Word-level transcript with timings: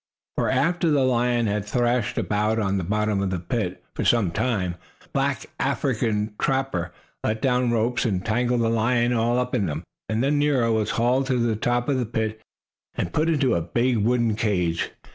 For, 0.35 0.49
after 0.49 0.89
the 0.89 1.03
lion 1.03 1.45
had 1.45 1.63
thrashed 1.63 2.17
about 2.17 2.57
on 2.57 2.79
the 2.79 2.83
bottom 2.83 3.21
of 3.21 3.29
the 3.29 3.37
pit 3.37 3.83
for 3.93 4.03
some 4.03 4.31
time, 4.31 4.77
the 4.99 5.09
black 5.13 5.45
African 5.59 6.33
trapper 6.39 6.91
let 7.23 7.39
down 7.39 7.69
ropes 7.69 8.03
and 8.03 8.25
tangled 8.25 8.61
the 8.61 8.69
lion 8.69 9.13
all 9.13 9.37
up 9.37 9.53
in 9.53 9.67
them. 9.67 9.83
Then 10.09 10.39
Nero 10.39 10.73
was 10.73 10.89
hauled 10.97 11.27
to 11.27 11.37
the 11.37 11.55
top 11.55 11.87
of 11.87 11.99
the 11.99 12.07
pit 12.07 12.41
and 12.95 13.13
put 13.13 13.29
into 13.29 13.53
a 13.53 13.61
big 13.61 13.99
wooden 13.99 14.35
cage. 14.35 14.89